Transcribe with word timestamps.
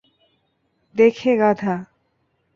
দেখে, 0.95 1.31
গাধা। 1.37 1.75